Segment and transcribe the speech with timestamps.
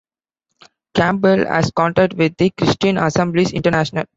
[0.95, 4.05] Campbell has contact with the Christian Assemblies International.